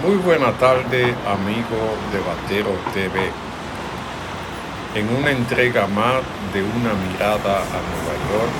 [0.00, 3.32] Muy buena tarde, amigo de Batero TV.
[4.94, 6.22] En una entrega más
[6.54, 8.52] de una mirada a Nueva York,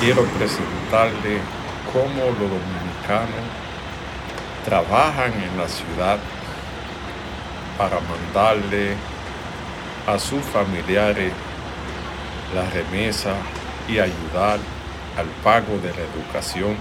[0.00, 1.40] quiero presentarle
[1.94, 3.40] cómo los dominicanos
[4.66, 6.18] trabajan en la ciudad
[7.78, 8.94] para mandarle
[10.06, 11.32] a sus familiares
[12.54, 13.32] la remesa
[13.88, 14.58] y ayudar
[15.16, 16.76] al pago de la educación,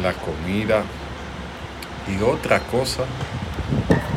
[0.00, 0.84] la comida
[2.08, 3.04] y otra cosa,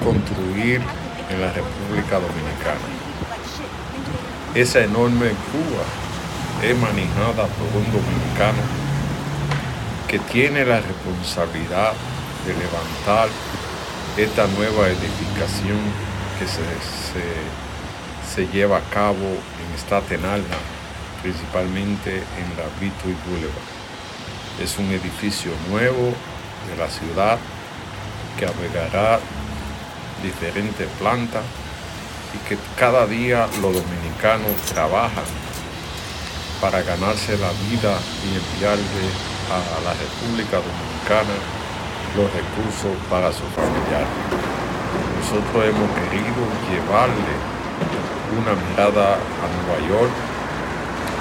[0.04, 0.82] construir
[1.30, 2.88] en la República Dominicana.
[4.56, 5.84] Esa enorme Cuba
[6.64, 8.62] es manejada por un dominicano
[10.08, 11.94] que tiene la responsabilidad
[12.46, 13.30] de levantar
[14.18, 15.80] esta nueva edificación
[16.38, 16.62] que se,
[18.36, 20.46] se, lleva a cabo en Staten Island,
[21.22, 23.74] principalmente en la Beatty Boulevard.
[24.62, 26.14] Es un edificio nuevo
[26.70, 27.40] de la ciudad
[28.38, 29.20] que albergará
[30.22, 31.44] diferentes plantas
[32.34, 35.26] y que cada día los dominicanos trabajan
[36.62, 39.06] para ganarse la vida y enviarle
[39.52, 41.36] a la República Dominicana
[42.16, 44.08] los recursos para su familiar.
[45.20, 47.34] Nosotros hemos querido llevarle
[48.34, 50.14] una mirada a Nueva York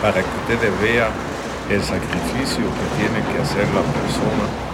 [0.01, 1.11] para que ustedes vean
[1.71, 4.72] el sacrificio que tiene que hacer la persona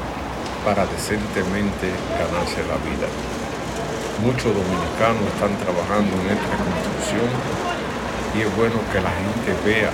[0.68, 3.08] para decentemente ganarse la vida.
[4.20, 7.28] Muchos dominicanos están trabajando en esta construcción
[8.36, 9.88] y es bueno que la gente vea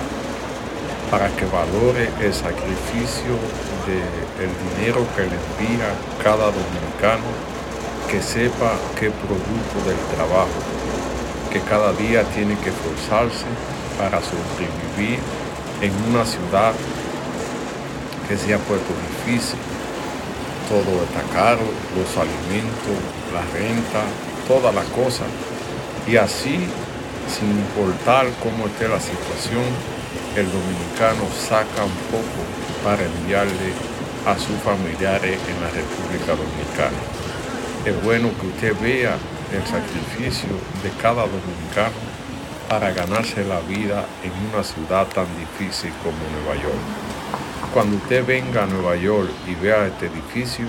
[1.09, 3.39] para que valore el sacrificio
[3.87, 7.23] del dinero que le envía cada dominicano,
[8.11, 10.59] que sepa qué producto del trabajo,
[11.53, 13.47] que cada día tiene que esforzarse
[13.95, 15.23] para sobrevivir
[15.79, 16.73] en una ciudad
[18.27, 18.91] que se ha puesto
[19.23, 19.74] difícil
[20.69, 21.61] todo está caro,
[21.95, 22.97] los alimentos,
[23.33, 24.01] la renta,
[24.47, 25.27] todas las cosas.
[26.07, 26.67] Y así,
[27.27, 29.65] sin importar cómo esté la situación,
[30.35, 32.41] el dominicano saca un poco
[32.83, 33.73] para enviarle
[34.25, 37.01] a sus familiares en la República Dominicana.
[37.85, 39.17] Es bueno que usted vea
[39.53, 40.49] el sacrificio
[40.83, 42.15] de cada dominicano
[42.67, 47.44] para ganarse la vida en una ciudad tan difícil como Nueva York.
[47.75, 50.65] Cuando usted venga a Nueva York y vea este edificio,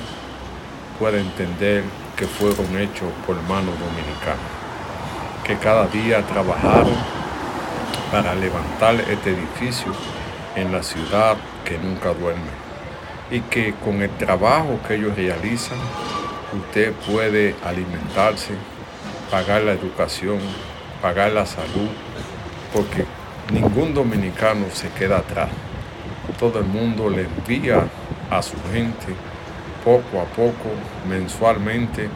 [0.98, 1.84] puede entender
[2.16, 4.50] que fueron hechos por manos dominicanas,
[5.44, 6.96] que cada día trabajaron
[8.10, 9.92] para levantar este edificio
[10.56, 12.50] en la ciudad que nunca duerme.
[13.30, 15.78] Y que con el trabajo que ellos realizan,
[16.58, 18.54] usted puede alimentarse,
[19.30, 20.40] pagar la educación,
[21.00, 21.88] pagar la salud,
[22.72, 23.04] porque
[23.52, 25.50] ningún dominicano se queda atrás
[26.34, 27.86] todo el mundo le envía
[28.30, 29.14] a su gente
[29.84, 30.70] poco a poco,
[31.08, 32.08] mensualmente,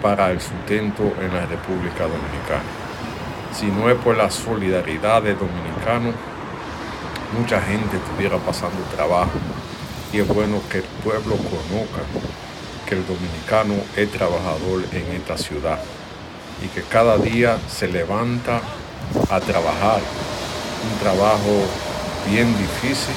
[0.00, 2.64] para el sustento en la República Dominicana.
[3.54, 6.14] Si no es por la solidaridad de dominicanos,
[7.38, 9.38] mucha gente estuviera pasando trabajo
[10.12, 12.02] y es bueno que el pueblo conozca
[12.86, 15.78] que el dominicano es trabajador en esta ciudad
[16.64, 18.60] y que cada día se levanta
[19.30, 20.00] a trabajar
[20.90, 21.64] un trabajo
[22.28, 23.14] bien difícil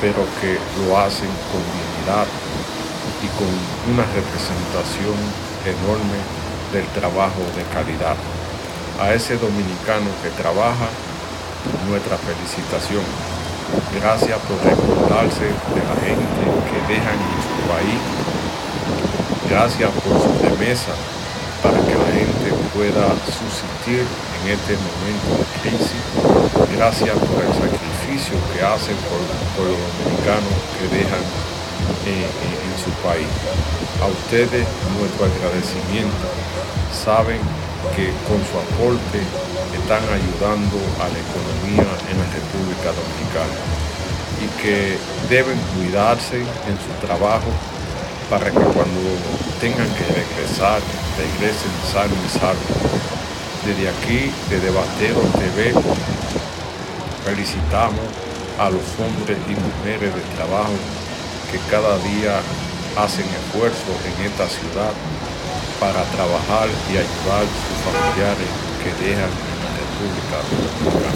[0.00, 2.26] pero que lo hacen con dignidad
[3.20, 3.48] y con
[3.92, 5.16] una representación
[5.68, 6.18] enorme
[6.72, 8.16] del trabajo de calidad.
[9.00, 10.88] A ese dominicano que trabaja,
[11.88, 13.04] nuestra felicitación.
[14.00, 18.00] Gracias por recordarse de la gente que dejan en su país.
[19.48, 20.94] Gracias por su remesa
[21.62, 26.02] para que la gente pueda subsistir en este momento de crisis.
[26.76, 29.22] Gracias por el sacrificio que hacen por,
[29.62, 31.22] los dominicanos que dejan
[32.10, 33.30] eh, eh, en su país.
[34.02, 34.66] A ustedes
[34.98, 36.26] nuestro agradecimiento.
[36.90, 37.38] Saben
[37.94, 39.22] que con su aporte
[39.78, 43.58] están ayudando a la economía en la República Dominicana
[44.42, 44.98] y que
[45.30, 47.50] deben cuidarse en su trabajo
[48.28, 49.00] para que cuando
[49.60, 50.82] tengan que regresar,
[51.14, 52.74] regresen sanos y salvos.
[53.64, 55.74] Desde aquí, desde Batero TV,
[57.24, 58.04] felicitamos
[58.58, 60.76] a los hombres y mujeres de trabajo
[61.50, 62.40] que cada día
[62.96, 64.92] hacen esfuerzo en esta ciudad
[65.80, 68.50] para trabajar y ayudar a sus familiares
[68.82, 71.10] que dejan en la República Dominicana.